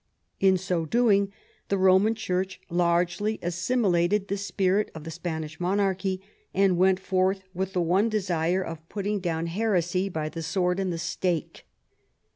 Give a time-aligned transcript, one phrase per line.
[0.39, 1.31] In so doing,
[1.69, 6.23] the Roman Church largely assimilated the spirit of the Spanish monarchy,
[6.55, 10.91] and went forth with the one desire of putting down heresy by the sword and
[10.91, 11.67] the stake.